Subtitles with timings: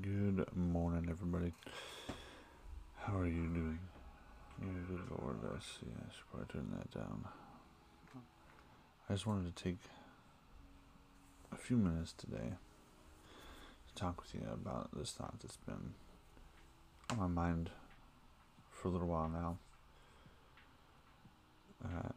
[0.00, 1.52] Good morning, everybody.
[2.96, 3.78] How are you doing?
[4.58, 5.86] Good Lord, see.
[5.86, 7.26] I should probably turn that down.
[9.10, 9.76] I just wanted to take
[11.52, 12.54] a few minutes today
[13.86, 15.92] to talk with you about this thought that's been
[17.10, 17.68] on my mind
[18.70, 19.58] for a little while now.
[21.84, 22.12] Uh,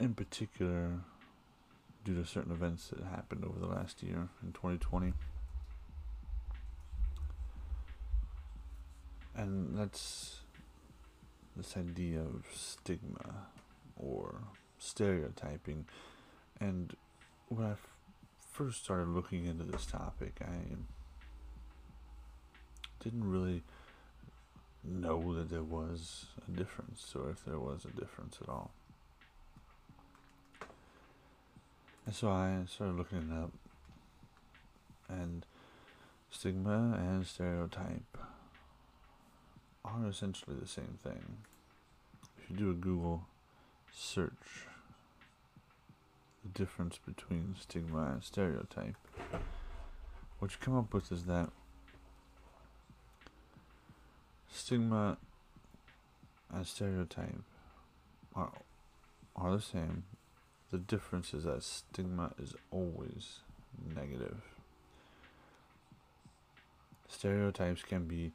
[0.00, 1.00] in particular,
[2.02, 5.12] due to certain events that happened over the last year in 2020.
[9.36, 10.40] And that's
[11.56, 13.48] this idea of stigma
[13.96, 14.40] or
[14.78, 15.86] stereotyping.
[16.58, 16.96] And
[17.48, 17.88] when I f-
[18.50, 20.76] first started looking into this topic, I
[23.04, 23.62] didn't really
[24.82, 28.70] know that there was a difference, or if there was a difference at all.
[32.06, 33.52] And so I started looking it up,
[35.08, 35.44] and
[36.30, 38.16] stigma and stereotype
[39.86, 41.38] are essentially the same thing.
[42.38, 43.26] If you do a Google
[43.92, 44.66] search,
[46.42, 48.96] the difference between stigma and stereotype,
[50.38, 51.50] what you come up with is that
[54.52, 55.18] stigma
[56.52, 57.42] and stereotype
[58.34, 58.52] are,
[59.34, 60.04] are the same.
[60.70, 63.38] The difference is that stigma is always
[63.94, 64.42] negative.
[67.08, 68.32] Stereotypes can be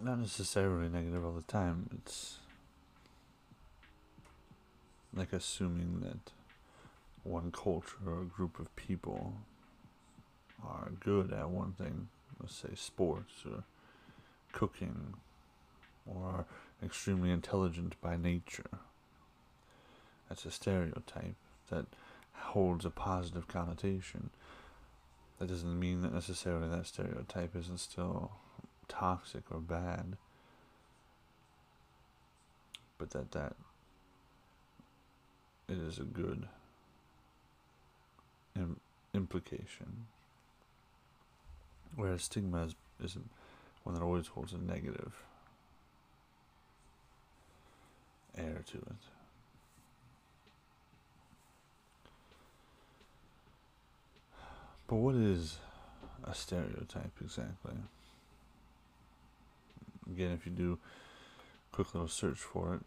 [0.00, 1.88] not necessarily negative all the time.
[1.94, 2.38] It's
[5.14, 6.32] like assuming that
[7.24, 9.34] one culture or group of people
[10.64, 12.08] are good at one thing,
[12.40, 13.64] let's say sports or
[14.52, 15.14] cooking,
[16.06, 16.46] or are
[16.84, 18.78] extremely intelligent by nature.
[20.28, 21.36] That's a stereotype
[21.70, 21.86] that
[22.32, 24.30] holds a positive connotation.
[25.38, 28.32] That doesn't mean that necessarily that stereotype isn't still
[28.88, 30.16] toxic or bad,
[32.98, 33.54] but that that
[35.68, 36.48] it is a good
[38.54, 38.80] Im-
[39.14, 40.06] implication.
[41.96, 43.16] Whereas stigma is, is
[43.82, 45.12] one that always holds a negative
[48.36, 49.02] air to it.
[54.86, 55.58] But what is
[56.24, 57.74] a stereotype exactly?
[60.10, 60.78] Again, if you do
[61.72, 62.80] a quick little search for it,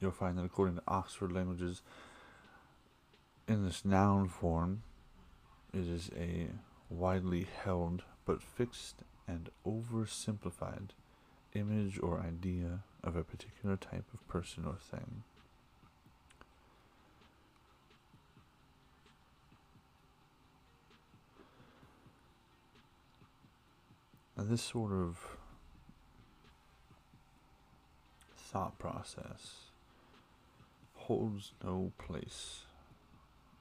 [0.00, 1.82] you'll find that according to Oxford Languages,
[3.46, 4.82] in this noun form,
[5.72, 6.48] it is a
[6.90, 10.90] widely held but fixed and oversimplified
[11.54, 15.22] image or idea of a particular type of person or thing.
[24.44, 25.36] This sort of
[28.36, 29.70] thought process
[30.94, 32.62] holds no place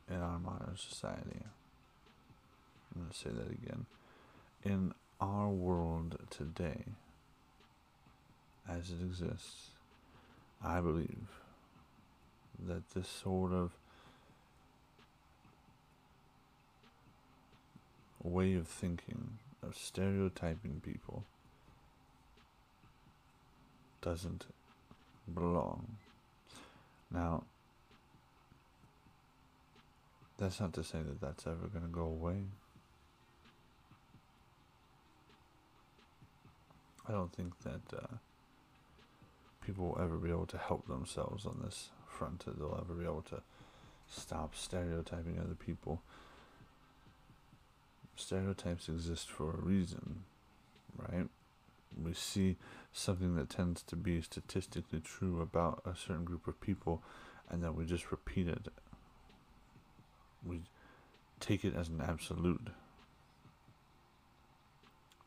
[0.10, 1.44] in our modern society.
[2.96, 3.86] I'm going to say that again.
[4.64, 6.84] In our world today,
[8.70, 9.72] as it exists,
[10.64, 11.28] I believe
[12.68, 13.72] that this sort of
[18.24, 21.24] way of thinking, of stereotyping people,
[24.02, 24.46] doesn't
[25.34, 25.98] belong.
[27.12, 27.44] Now,
[30.38, 32.44] that's not to say that that's ever going to go away.
[37.08, 38.18] I don't think that uh,
[39.66, 42.46] people will ever be able to help themselves on this front.
[42.46, 43.42] That they'll ever be able to
[44.10, 46.02] stop stereotyping other people.
[48.18, 50.24] Stereotypes exist for a reason,
[50.98, 51.28] right?
[52.04, 52.58] We see
[52.92, 57.04] something that tends to be statistically true about a certain group of people,
[57.50, 58.68] and then we just repeat it.
[60.46, 60.62] We
[61.40, 62.70] take it as an absolute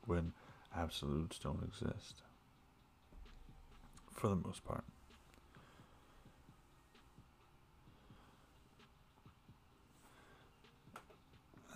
[0.07, 0.33] when
[0.77, 2.23] absolutes don't exist
[4.13, 4.85] for the most part.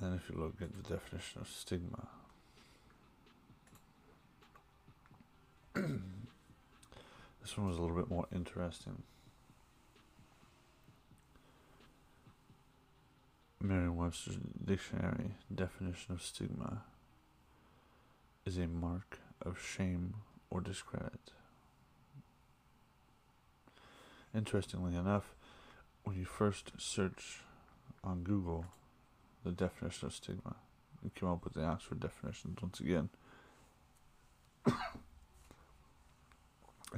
[0.01, 2.09] And then if you look at the definition of stigma,
[5.75, 9.03] this one was a little bit more interesting.
[13.61, 16.83] Merriam Webster's dictionary definition of stigma
[18.45, 20.15] is a mark of shame
[20.51, 21.33] or discredit.
[24.35, 25.35] Interestingly enough,
[26.03, 27.41] when you first search
[28.03, 28.67] on Google
[29.45, 30.57] the definition of stigma.
[31.03, 33.11] We came up with the Oxford definitions once again.
[34.67, 34.75] and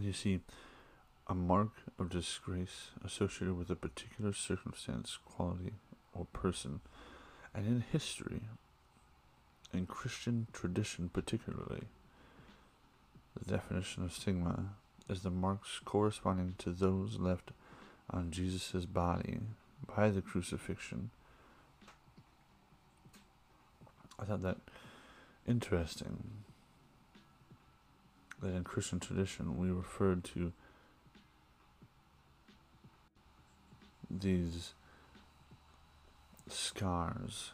[0.05, 0.41] you see,
[1.27, 5.73] a mark of disgrace associated with a particular circumstance, quality,
[6.15, 6.81] or person,
[7.53, 8.43] and in history,
[9.73, 11.89] in Christian tradition particularly,
[13.37, 14.77] the definition of stigma
[15.09, 17.51] is the marks corresponding to those left
[18.11, 19.41] on Jesus' body
[19.95, 21.11] by the crucifixion.
[24.19, 24.59] I thought that
[25.47, 26.45] interesting
[28.43, 30.53] that in Christian tradition we referred to
[34.11, 34.73] these
[36.49, 37.53] scars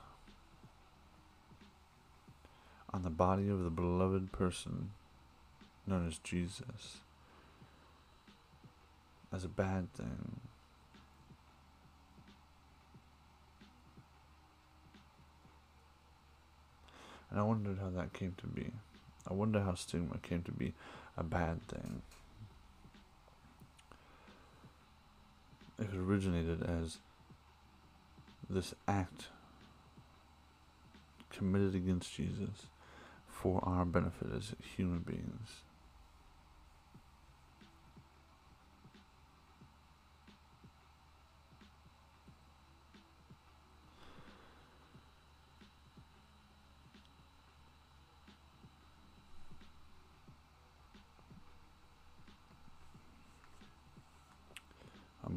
[2.92, 4.90] on the body of the beloved person
[5.86, 6.98] known as Jesus
[9.32, 10.41] as a bad thing.
[17.32, 18.70] And I wondered how that came to be.
[19.28, 20.74] I wonder how stigma came to be
[21.16, 22.02] a bad thing.
[25.78, 26.98] If It originated as
[28.50, 29.28] this act
[31.30, 32.66] committed against Jesus
[33.26, 35.62] for our benefit as human beings.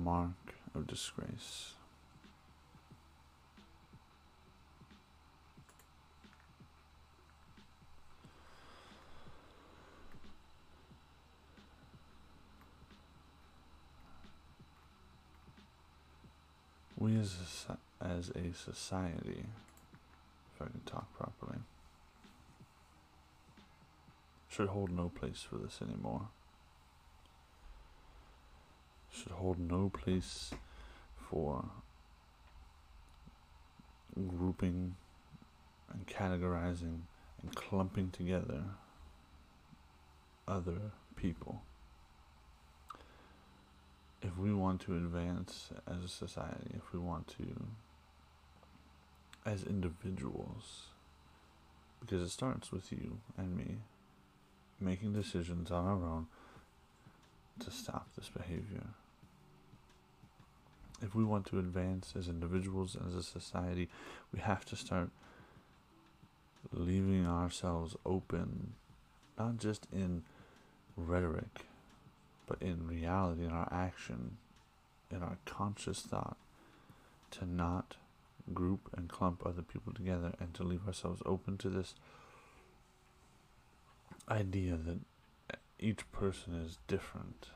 [0.05, 1.73] Mark of disgrace.
[16.99, 19.45] We as a, as a society,
[20.55, 21.59] if I can talk properly,
[24.49, 26.27] should hold no place for this anymore.
[29.15, 30.51] Should hold no place
[31.29, 31.63] for
[34.27, 34.95] grouping
[35.91, 36.99] and categorizing
[37.41, 38.63] and clumping together
[40.47, 41.61] other people
[44.21, 47.67] if we want to advance as a society, if we want to,
[49.45, 50.87] as individuals,
[51.99, 53.77] because it starts with you and me
[54.79, 56.27] making decisions on our own
[57.59, 58.87] to stop this behavior.
[61.05, 63.89] If we want to advance as individuals, as a society,
[64.33, 65.09] we have to start
[66.73, 68.73] leaving ourselves open,
[69.37, 70.23] not just in
[70.97, 71.65] rhetoric
[72.47, 74.37] but in reality, in our action,
[75.11, 76.37] in our conscious thought,
[77.31, 77.95] to not
[78.53, 81.95] group and clump other people together and to leave ourselves open to this
[84.29, 84.99] idea that
[85.79, 87.47] each person is different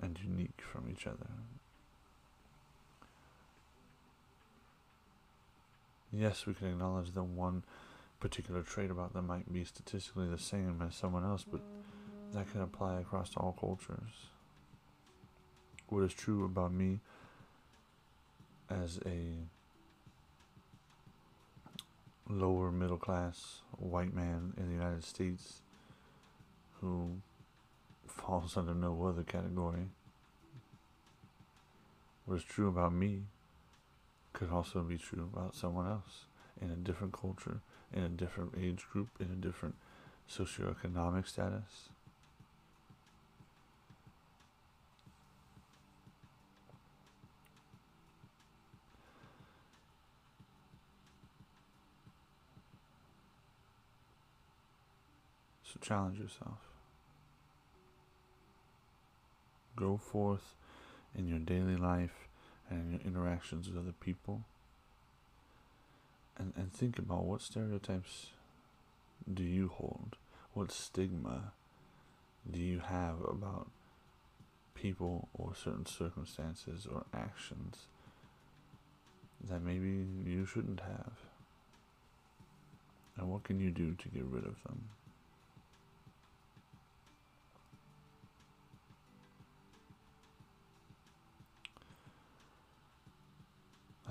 [0.00, 1.28] and unique from each other.
[6.12, 7.64] Yes, we can acknowledge that one
[8.20, 11.62] particular trait about them might be statistically the same as someone else, but
[12.32, 14.28] that can apply across all cultures.
[15.88, 17.00] What is true about me
[18.70, 19.32] as a
[22.28, 25.62] lower middle class white man in the United States
[26.80, 27.20] who
[28.06, 29.88] falls under no other category.
[32.24, 33.22] What is true about me
[34.32, 36.26] could also be true about someone else
[36.60, 37.60] in a different culture,
[37.92, 39.74] in a different age group, in a different
[40.30, 41.90] socioeconomic status.
[55.64, 56.58] So challenge yourself.
[59.74, 60.54] Go forth
[61.16, 62.28] in your daily life
[62.70, 64.44] and your interactions with other people.
[66.38, 68.28] And, and think about what stereotypes
[69.32, 70.16] do you hold?
[70.54, 71.52] What stigma
[72.50, 73.68] do you have about
[74.74, 77.86] people or certain circumstances or actions
[79.48, 81.12] that maybe you shouldn't have?
[83.16, 84.88] And what can you do to get rid of them?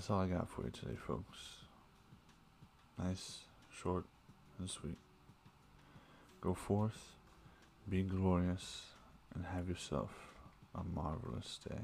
[0.02, 1.58] That's all I got for you today, folks.
[2.98, 3.42] Nice,
[3.72, 4.06] short,
[4.58, 4.98] and sweet.
[6.42, 6.98] Go forth,
[7.88, 8.82] be glorious,
[9.36, 10.10] and have yourself
[10.74, 11.82] a marvelous day.